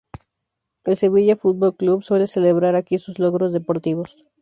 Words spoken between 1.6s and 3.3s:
Club suele celebrar aquí sus